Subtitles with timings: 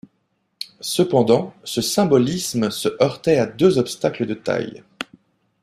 [0.79, 4.83] Cependant, ce symbolisme se heurtait à deux obstacles de taille.